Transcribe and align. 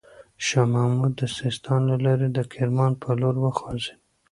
شاه 0.45 0.67
محمود 0.73 1.13
د 1.19 1.23
سیستان 1.37 1.81
له 1.89 1.97
لاري 2.05 2.27
د 2.33 2.39
کرمان 2.53 2.91
پر 3.01 3.13
لور 3.21 3.35
وخوځېد. 3.43 3.97